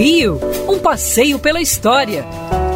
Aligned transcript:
Rio, 0.00 0.40
um 0.66 0.78
passeio 0.78 1.38
pela 1.38 1.60
história. 1.60 2.24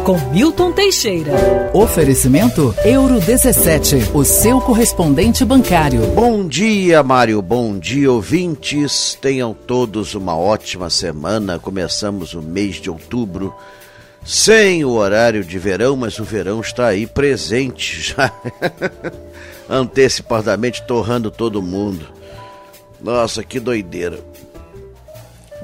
Com 0.05 0.15
Milton 0.29 0.71
Teixeira. 0.71 1.31
Oferecimento 1.73 2.71
Euro 2.85 3.19
17, 3.19 4.11
o 4.13 4.23
seu 4.23 4.61
correspondente 4.61 5.43
bancário. 5.43 6.01
Bom 6.13 6.47
dia, 6.47 7.01
Mário. 7.01 7.41
Bom 7.41 7.79
dia, 7.79 8.11
ouvintes. 8.11 9.17
Tenham 9.19 9.55
todos 9.55 10.13
uma 10.13 10.37
ótima 10.37 10.87
semana. 10.91 11.57
Começamos 11.57 12.35
o 12.35 12.43
mês 12.43 12.75
de 12.75 12.91
outubro 12.91 13.55
sem 14.23 14.85
o 14.85 14.91
horário 14.91 15.43
de 15.43 15.57
verão, 15.57 15.95
mas 15.95 16.19
o 16.19 16.23
verão 16.23 16.61
está 16.61 16.85
aí 16.85 17.07
presente 17.07 18.01
já. 18.01 18.31
Antecipadamente 19.67 20.85
torrando 20.85 21.31
todo 21.31 21.59
mundo. 21.59 22.05
Nossa, 23.01 23.43
que 23.43 23.59
doideira. 23.59 24.19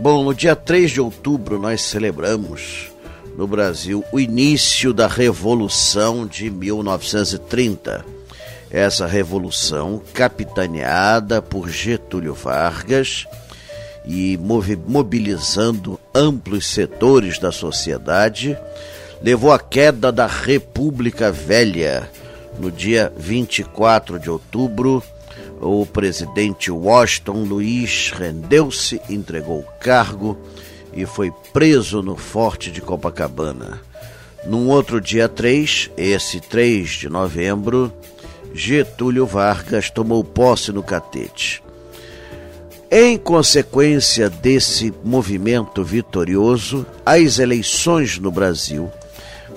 Bom, 0.02 0.23
no 0.23 0.33
dia 0.33 0.55
3 0.55 0.89
de 0.89 0.99
outubro 0.99 1.59
nós 1.59 1.79
celebramos 1.79 2.91
no 3.37 3.46
Brasil 3.46 4.04
o 4.11 4.19
início 4.19 4.96
da 4.96 5.05
Revolução 5.05 6.25
de 6.25 6.50
1930. 6.50 8.04
Essa 8.71 9.05
revolução, 9.05 10.01
capitaneada 10.11 11.39
por 11.39 11.69
Getúlio 11.69 12.33
Vargas 12.33 13.27
e 14.04 14.39
mobilizando 14.87 16.00
amplos 16.15 16.65
setores 16.65 17.38
da 17.38 17.52
sociedade, 17.52 18.57
levou 19.21 19.52
à 19.52 19.60
queda 19.60 20.11
da 20.11 20.25
República 20.25 21.32
Velha 21.32 22.10
no 22.60 22.71
dia 22.71 23.11
24 23.18 24.19
de 24.19 24.29
outubro 24.29 25.04
o 25.61 25.86
presidente 25.86 26.71
Washington 26.71 27.43
Luiz 27.43 28.11
rendeu-se, 28.11 29.00
entregou 29.07 29.60
o 29.60 29.79
cargo 29.79 30.37
e 30.91 31.05
foi 31.05 31.32
preso 31.54 32.02
no 32.02 32.17
Forte 32.17 32.72
de 32.72 32.81
Copacabana. 32.81 33.80
Num 34.44 34.69
outro 34.69 34.99
dia 34.99 35.29
3, 35.29 35.91
esse 35.95 36.39
3 36.39 36.89
de 36.89 37.09
novembro, 37.09 37.94
Getúlio 38.53 39.25
Vargas 39.25 39.91
tomou 39.91 40.23
posse 40.23 40.72
no 40.72 40.81
Catete. 40.81 41.63
Em 42.89 43.16
consequência 43.17 44.29
desse 44.29 44.91
movimento 45.03 45.83
vitorioso, 45.83 46.85
as 47.05 47.38
eleições 47.38 48.17
no 48.17 48.31
Brasil 48.31 48.91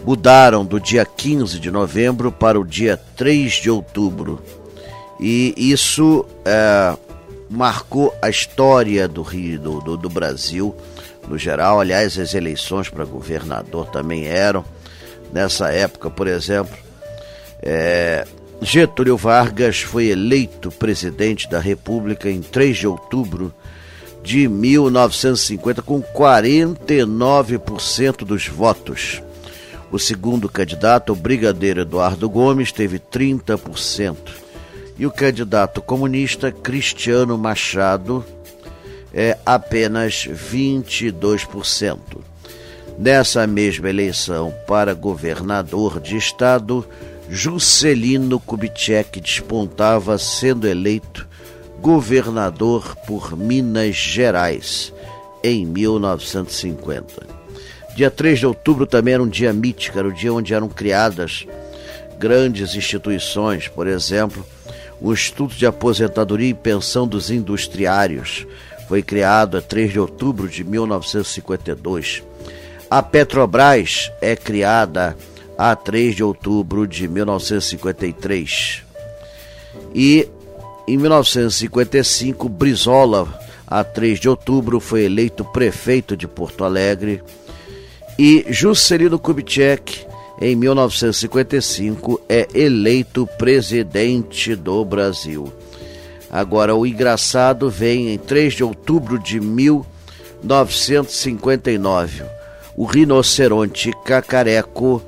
mudaram 0.04 0.64
do 0.64 0.78
dia 0.78 1.04
15 1.04 1.58
de 1.58 1.70
novembro 1.70 2.30
para 2.30 2.60
o 2.60 2.64
dia 2.64 2.96
3 3.16 3.52
de 3.52 3.70
outubro 3.70 4.40
e 5.18 5.54
isso 5.56 6.26
é, 6.44 6.96
marcou 7.48 8.14
a 8.20 8.28
história 8.28 9.08
do 9.08 9.22
Rio, 9.22 9.58
do, 9.58 9.80
do, 9.80 9.96
do, 9.96 10.10
Brasil 10.10 10.74
no 11.28 11.38
geral. 11.38 11.78
Aliás, 11.80 12.18
as 12.18 12.34
eleições 12.34 12.88
para 12.88 13.04
governador 13.04 13.86
também 13.86 14.26
eram. 14.26 14.64
Nessa 15.32 15.70
época, 15.70 16.10
por 16.10 16.26
exemplo, 16.26 16.76
é, 17.62 18.26
Getúlio 18.60 19.16
Vargas 19.16 19.78
foi 19.80 20.08
eleito 20.08 20.70
presidente 20.70 21.48
da 21.48 21.58
República 21.58 22.28
em 22.30 22.42
3 22.42 22.76
de 22.76 22.86
outubro 22.86 23.50
de 24.22 24.46
1950 24.48 25.80
com 25.82 26.02
49% 26.02 28.24
dos 28.24 28.46
votos. 28.46 29.22
O 29.94 29.98
segundo 30.00 30.48
candidato, 30.48 31.12
o 31.12 31.14
brigadeiro 31.14 31.82
Eduardo 31.82 32.28
Gomes, 32.28 32.72
teve 32.72 32.98
30% 32.98 34.16
e 34.98 35.06
o 35.06 35.10
candidato 35.12 35.80
comunista 35.80 36.50
Cristiano 36.50 37.38
Machado 37.38 38.24
é 39.12 39.38
apenas 39.46 40.26
22%. 40.26 41.96
Nessa 42.98 43.46
mesma 43.46 43.88
eleição 43.88 44.52
para 44.66 44.94
governador 44.94 46.00
de 46.00 46.16
estado, 46.16 46.84
Juscelino 47.30 48.40
Kubitschek 48.40 49.20
despontava 49.20 50.18
sendo 50.18 50.66
eleito 50.66 51.24
governador 51.80 52.96
por 53.06 53.36
Minas 53.36 53.94
Gerais 53.94 54.92
em 55.40 55.64
1950. 55.64 57.33
Dia 57.94 58.10
3 58.10 58.40
de 58.40 58.46
outubro 58.46 58.86
também 58.86 59.14
era 59.14 59.22
um 59.22 59.28
dia 59.28 59.52
mítico, 59.52 59.98
era 59.98 60.08
o 60.08 60.12
dia 60.12 60.32
onde 60.32 60.52
eram 60.52 60.68
criadas 60.68 61.46
grandes 62.18 62.74
instituições, 62.74 63.68
por 63.68 63.86
exemplo, 63.86 64.44
o 65.00 65.12
Instituto 65.12 65.54
de 65.54 65.66
Aposentadoria 65.66 66.48
e 66.48 66.54
Pensão 66.54 67.06
dos 67.06 67.30
Industriários 67.30 68.46
foi 68.88 69.02
criado 69.02 69.56
a 69.56 69.62
3 69.62 69.92
de 69.92 70.00
outubro 70.00 70.48
de 70.48 70.64
1952. 70.64 72.22
A 72.90 73.02
Petrobras 73.02 74.10
é 74.20 74.36
criada 74.36 75.16
a 75.56 75.74
3 75.74 76.16
de 76.16 76.22
outubro 76.22 76.86
de 76.86 77.08
1953. 77.08 78.82
E 79.94 80.28
em 80.86 80.96
1955, 80.96 82.48
Brizola, 82.48 83.26
a 83.66 83.82
3 83.82 84.20
de 84.20 84.28
outubro, 84.28 84.80
foi 84.80 85.04
eleito 85.04 85.44
prefeito 85.44 86.16
de 86.16 86.28
Porto 86.28 86.64
Alegre. 86.64 87.22
E 88.18 88.46
Juscelino 88.48 89.18
Kubitschek 89.18 90.06
em 90.40 90.56
1955, 90.56 92.20
é 92.28 92.48
eleito 92.54 93.28
presidente 93.38 94.56
do 94.56 94.84
Brasil. 94.84 95.52
Agora, 96.30 96.74
o 96.74 96.86
engraçado 96.86 97.70
vem 97.70 98.12
em 98.12 98.18
3 98.18 98.52
de 98.54 98.64
outubro 98.64 99.18
de 99.18 99.40
1959. 99.40 102.24
O 102.76 102.84
rinoceronte 102.84 103.92
cacareco 104.04 105.00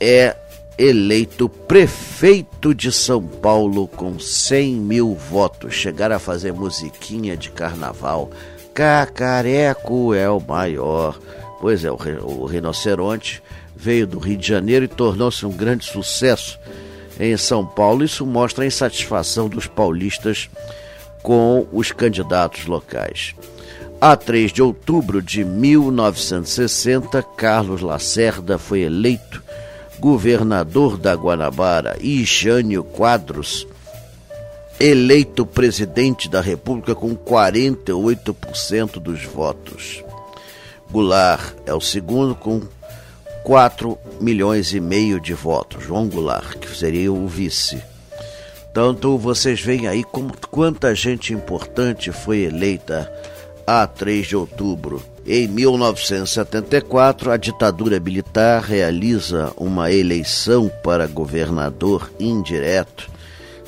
é 0.00 0.34
eleito 0.78 1.46
prefeito 1.48 2.74
de 2.74 2.90
São 2.90 3.22
Paulo 3.22 3.86
com 3.86 4.18
100 4.18 4.76
mil 4.76 5.14
votos. 5.14 5.74
Chegaram 5.74 6.16
a 6.16 6.20
fazer 6.20 6.54
musiquinha 6.54 7.36
de 7.36 7.50
carnaval. 7.50 8.30
Cacareco 8.72 10.14
é 10.14 10.30
o 10.30 10.40
maior. 10.40 11.20
Pois 11.60 11.84
é, 11.84 11.90
o, 11.90 11.96
o 12.24 12.46
rinoceronte 12.46 13.42
veio 13.76 14.06
do 14.06 14.18
Rio 14.18 14.36
de 14.36 14.46
Janeiro 14.46 14.84
e 14.84 14.88
tornou-se 14.88 15.44
um 15.44 15.52
grande 15.52 15.84
sucesso 15.84 16.58
em 17.18 17.36
São 17.36 17.66
Paulo. 17.66 18.04
Isso 18.04 18.24
mostra 18.24 18.64
a 18.64 18.66
insatisfação 18.66 19.48
dos 19.48 19.66
paulistas 19.66 20.48
com 21.22 21.66
os 21.72 21.92
candidatos 21.92 22.66
locais. 22.66 23.34
A 24.00 24.14
3 24.16 24.52
de 24.52 24.62
outubro 24.62 25.20
de 25.20 25.44
1960, 25.44 27.20
Carlos 27.36 27.80
Lacerda 27.80 28.56
foi 28.56 28.82
eleito 28.82 29.42
governador 29.98 30.96
da 30.96 31.14
Guanabara 31.14 31.96
e 32.00 32.24
Jânio 32.24 32.84
Quadros 32.84 33.66
eleito 34.78 35.44
presidente 35.44 36.28
da 36.28 36.40
República 36.40 36.94
com 36.94 37.16
48% 37.16 39.00
dos 39.00 39.24
votos. 39.24 40.04
Goulart 40.90 41.54
é 41.66 41.74
o 41.74 41.80
segundo 41.80 42.34
com 42.34 42.62
4 43.44 43.98
milhões 44.20 44.72
e 44.72 44.80
meio 44.80 45.20
de 45.20 45.34
votos. 45.34 45.84
João 45.84 46.08
Goulart, 46.08 46.58
que 46.58 46.76
seria 46.76 47.12
o 47.12 47.26
vice. 47.26 47.82
Tanto 48.72 49.18
vocês 49.18 49.60
veem 49.60 49.86
aí 49.86 50.04
como 50.04 50.32
quanta 50.50 50.94
gente 50.94 51.32
importante 51.32 52.12
foi 52.12 52.40
eleita 52.40 53.10
a 53.66 53.86
3 53.86 54.26
de 54.26 54.36
outubro. 54.36 55.02
Em 55.26 55.46
1974, 55.46 57.30
a 57.30 57.36
ditadura 57.36 58.00
militar 58.00 58.62
realiza 58.62 59.52
uma 59.56 59.92
eleição 59.92 60.70
para 60.82 61.06
governador 61.06 62.10
indireto. 62.18 63.10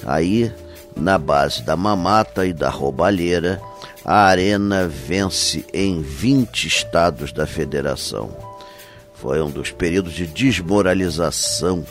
Aí, 0.06 0.50
na 0.96 1.18
base 1.18 1.62
da 1.62 1.76
mamata 1.76 2.46
e 2.46 2.52
da 2.54 2.70
roubalheira, 2.70 3.60
a 4.04 4.26
Arena 4.26 4.88
vence 4.88 5.64
em 5.72 6.00
20 6.00 6.66
estados 6.66 7.32
da 7.32 7.46
federação. 7.46 8.30
Foi 9.14 9.40
um 9.42 9.50
dos 9.50 9.70
períodos 9.70 10.12
de 10.12 10.26
desmoralização 10.26 11.84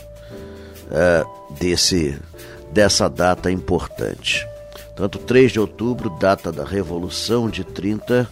é, 0.91 1.24
desse, 1.59 2.18
dessa 2.71 3.07
data 3.07 3.51
importante. 3.51 4.47
Tanto 4.95 5.19
3 5.19 5.51
de 5.51 5.59
outubro, 5.59 6.09
data 6.09 6.51
da 6.51 6.65
Revolução 6.65 7.50
de 7.50 7.63
30, 7.63 8.27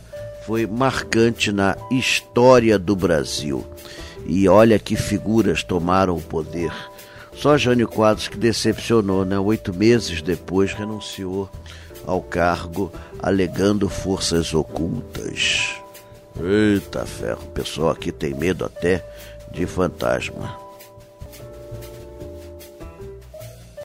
foi 0.46 0.66
marcante 0.66 1.52
na 1.52 1.78
história 1.92 2.80
do 2.80 2.96
Brasil. 2.96 3.66
E 4.26 4.50
olha 4.50 4.80
que 4.80 4.96
figuras 4.96 5.64
tomaram 5.64 6.16
o 6.16 6.22
poder. 6.22 6.74
Só 7.34 7.58
Jânio 7.58 7.88
Quadros 7.88 8.28
que 8.28 8.38
decepcionou, 8.38 9.24
né? 9.24 9.38
Oito 9.38 9.74
meses 9.74 10.22
depois 10.22 10.74
renunciou 10.74 11.50
ao 12.08 12.22
cargo, 12.22 12.92
alegando 13.22 13.88
forças 13.90 14.54
ocultas. 14.54 15.76
Eita 16.42 17.06
ferro, 17.06 17.44
o 17.44 17.52
pessoal 17.52 17.90
aqui 17.90 18.12
tem 18.12 18.34
medo 18.34 18.66
até 18.66 19.06
de 19.52 19.66
fantasma. 19.68 20.67